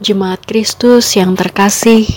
Jemaat 0.00 0.48
Kristus 0.48 1.12
yang 1.12 1.36
terkasih, 1.36 2.08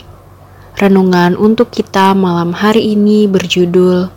renungan 0.79 1.35
untuk 1.35 1.67
kita 1.67 2.15
malam 2.15 2.55
hari 2.55 2.95
ini 2.95 3.27
berjudul 3.27 4.07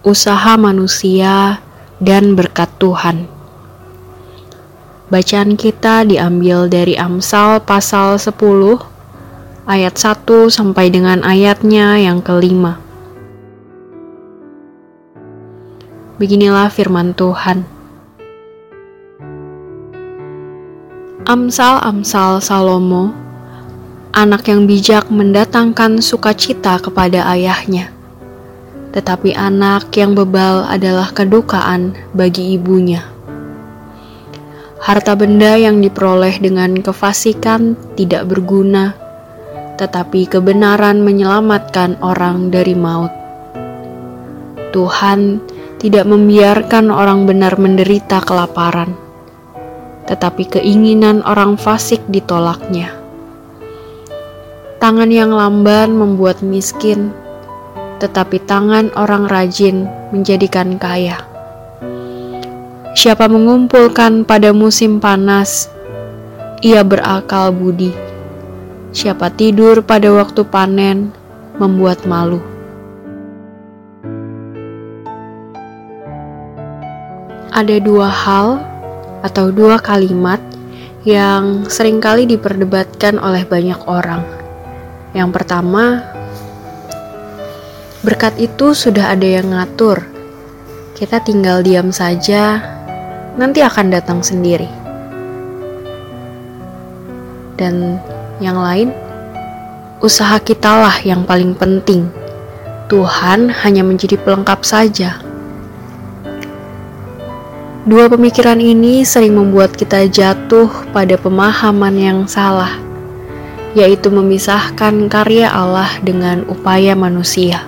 Usaha 0.00 0.56
Manusia 0.56 1.60
dan 2.00 2.32
Berkat 2.32 2.72
Tuhan. 2.80 3.28
Bacaan 5.12 5.60
kita 5.60 6.08
diambil 6.08 6.64
dari 6.72 6.96
Amsal 6.96 7.60
pasal 7.60 8.16
10 8.16 8.32
ayat 9.68 10.00
1 10.00 10.24
sampai 10.48 10.88
dengan 10.88 11.20
ayatnya 11.20 12.00
yang 12.00 12.24
kelima. 12.24 12.80
Beginilah 16.16 16.72
firman 16.72 17.12
Tuhan. 17.12 17.73
Amsal-amsal 21.24 22.44
Salomo, 22.44 23.08
anak 24.12 24.44
yang 24.44 24.68
bijak 24.68 25.08
mendatangkan 25.08 26.04
sukacita 26.04 26.76
kepada 26.76 27.24
ayahnya, 27.32 27.88
tetapi 28.92 29.32
anak 29.32 29.88
yang 29.96 30.12
bebal 30.12 30.68
adalah 30.68 31.08
kedukaan 31.16 31.96
bagi 32.12 32.60
ibunya. 32.60 33.08
Harta 34.84 35.16
benda 35.16 35.56
yang 35.56 35.80
diperoleh 35.80 36.36
dengan 36.44 36.76
kefasikan 36.84 37.72
tidak 37.96 38.28
berguna, 38.28 38.92
tetapi 39.80 40.28
kebenaran 40.28 41.00
menyelamatkan 41.00 42.04
orang 42.04 42.52
dari 42.52 42.76
maut. 42.76 43.08
Tuhan 44.76 45.40
tidak 45.80 46.04
membiarkan 46.04 46.92
orang 46.92 47.24
benar 47.24 47.56
menderita 47.56 48.20
kelaparan 48.20 49.03
tetapi 50.04 50.48
keinginan 50.58 51.24
orang 51.24 51.56
fasik 51.56 52.00
ditolaknya. 52.12 52.92
Tangan 54.80 55.08
yang 55.08 55.32
lamban 55.32 55.96
membuat 55.96 56.44
miskin, 56.44 57.08
tetapi 58.04 58.36
tangan 58.44 58.92
orang 59.00 59.24
rajin 59.24 59.88
menjadikan 60.12 60.76
kaya. 60.76 61.24
Siapa 62.94 63.26
mengumpulkan 63.26 64.28
pada 64.28 64.52
musim 64.52 65.00
panas, 65.00 65.72
ia 66.60 66.84
berakal 66.84 67.50
budi. 67.50 67.96
Siapa 68.94 69.32
tidur 69.32 69.82
pada 69.82 70.12
waktu 70.12 70.46
panen, 70.46 71.10
membuat 71.58 72.04
malu. 72.06 72.38
Ada 77.54 77.78
dua 77.78 78.10
hal 78.10 78.73
atau 79.24 79.48
dua 79.48 79.80
kalimat 79.80 80.36
yang 81.08 81.64
sering 81.72 81.96
kali 81.96 82.28
diperdebatkan 82.28 83.16
oleh 83.16 83.48
banyak 83.48 83.80
orang. 83.88 84.20
Yang 85.16 85.30
pertama, 85.40 86.04
berkat 88.04 88.36
itu 88.36 88.76
sudah 88.76 89.16
ada 89.16 89.24
yang 89.24 89.48
ngatur. 89.56 90.04
Kita 90.92 91.24
tinggal 91.24 91.64
diam 91.64 91.88
saja, 91.88 92.60
nanti 93.40 93.64
akan 93.64 93.88
datang 93.88 94.20
sendiri. 94.20 94.68
Dan 97.56 97.96
yang 98.44 98.60
lain, 98.60 98.92
usaha 100.04 100.36
kitalah 100.36 101.00
yang 101.00 101.24
paling 101.24 101.56
penting. 101.56 102.12
Tuhan 102.92 103.48
hanya 103.64 103.80
menjadi 103.80 104.20
pelengkap 104.20 104.60
saja. 104.60 105.23
Dua 107.84 108.08
pemikiran 108.08 108.64
ini 108.64 109.04
sering 109.04 109.36
membuat 109.36 109.76
kita 109.76 110.08
jatuh 110.08 110.72
pada 110.96 111.20
pemahaman 111.20 111.92
yang 111.92 112.24
salah, 112.24 112.80
yaitu 113.76 114.08
memisahkan 114.08 115.12
karya 115.12 115.52
Allah 115.52 115.92
dengan 116.00 116.48
upaya 116.48 116.96
manusia. 116.96 117.60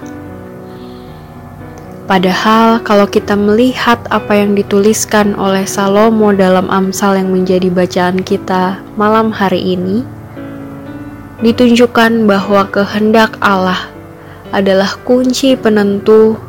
Padahal, 2.08 2.80
kalau 2.80 3.04
kita 3.04 3.36
melihat 3.36 4.00
apa 4.08 4.40
yang 4.40 4.56
dituliskan 4.56 5.36
oleh 5.36 5.68
Salomo 5.68 6.32
dalam 6.32 6.72
Amsal 6.72 7.20
yang 7.20 7.36
menjadi 7.36 7.68
bacaan 7.68 8.24
kita 8.24 8.80
malam 8.96 9.28
hari 9.28 9.76
ini, 9.76 10.00
ditunjukkan 11.44 12.24
bahwa 12.24 12.64
kehendak 12.72 13.36
Allah 13.44 13.92
adalah 14.48 14.96
kunci 15.04 15.60
penentu 15.60 16.40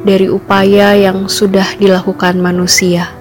dari 0.00 0.32
upaya 0.32 0.96
yang 0.96 1.28
sudah 1.28 1.76
dilakukan 1.76 2.40
manusia. 2.40 3.12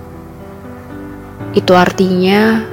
Itu 1.52 1.76
artinya 1.76 2.64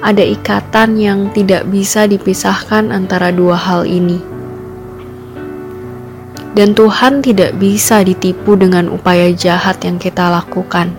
ada 0.00 0.22
ikatan 0.22 0.96
yang 0.96 1.34
tidak 1.34 1.66
bisa 1.66 2.06
dipisahkan 2.06 2.94
antara 2.94 3.34
dua 3.34 3.58
hal 3.58 3.84
ini. 3.84 4.22
Dan 6.50 6.74
Tuhan 6.74 7.22
tidak 7.22 7.56
bisa 7.62 8.02
ditipu 8.02 8.58
dengan 8.58 8.90
upaya 8.90 9.30
jahat 9.30 9.82
yang 9.86 10.02
kita 10.02 10.30
lakukan. 10.30 10.90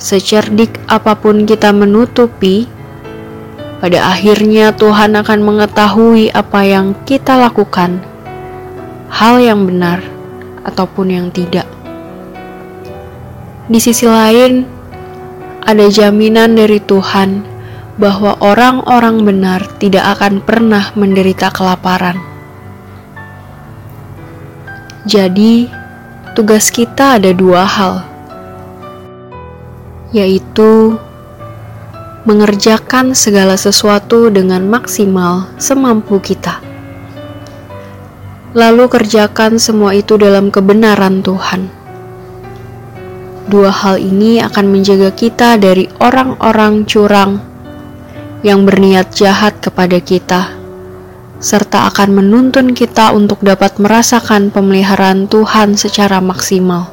Secerdik 0.00 0.80
apa 0.88 1.12
pun 1.18 1.44
kita 1.44 1.74
menutupi, 1.76 2.64
pada 3.82 4.12
akhirnya 4.12 4.72
Tuhan 4.72 5.18
akan 5.18 5.40
mengetahui 5.44 6.32
apa 6.32 6.60
yang 6.64 6.96
kita 7.04 7.36
lakukan, 7.36 8.00
hal 9.12 9.42
yang 9.42 9.68
benar 9.68 10.19
ataupun 10.70 11.10
yang 11.10 11.26
tidak. 11.34 11.66
Di 13.66 13.78
sisi 13.82 14.06
lain, 14.06 14.62
ada 15.66 15.86
jaminan 15.90 16.54
dari 16.54 16.78
Tuhan 16.78 17.42
bahwa 17.98 18.38
orang-orang 18.40 19.26
benar 19.26 19.60
tidak 19.82 20.18
akan 20.18 20.40
pernah 20.40 20.94
menderita 20.94 21.50
kelaparan. 21.50 22.16
Jadi, 25.04 25.66
tugas 26.38 26.70
kita 26.70 27.18
ada 27.18 27.34
dua 27.34 27.66
hal, 27.66 28.06
yaitu 30.14 30.96
mengerjakan 32.24 33.16
segala 33.16 33.56
sesuatu 33.56 34.28
dengan 34.28 34.66
maksimal 34.68 35.48
semampu 35.56 36.20
kita 36.20 36.69
lalu 38.50 38.90
kerjakan 38.90 39.62
semua 39.62 39.94
itu 39.94 40.18
dalam 40.18 40.50
kebenaran 40.50 41.22
Tuhan. 41.22 41.70
Dua 43.50 43.70
hal 43.70 43.98
ini 43.98 44.42
akan 44.42 44.66
menjaga 44.70 45.10
kita 45.14 45.58
dari 45.58 45.90
orang-orang 45.98 46.86
curang 46.86 47.42
yang 48.46 48.62
berniat 48.66 49.10
jahat 49.14 49.58
kepada 49.58 49.98
kita, 49.98 50.54
serta 51.42 51.90
akan 51.90 52.22
menuntun 52.22 52.74
kita 52.74 53.10
untuk 53.10 53.42
dapat 53.42 53.78
merasakan 53.82 54.54
pemeliharaan 54.54 55.26
Tuhan 55.26 55.74
secara 55.74 56.22
maksimal. 56.22 56.90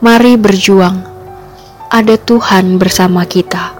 Mari 0.00 0.38
berjuang, 0.38 1.04
ada 1.90 2.14
Tuhan 2.16 2.78
bersama 2.78 3.26
kita. 3.26 3.79